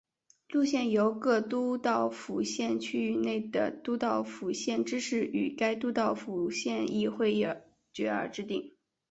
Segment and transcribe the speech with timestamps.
[0.49, 7.45] 路线由各都道府县区域内的都道府县知事与该都道府县议会议
[7.93, 8.73] 决而制定。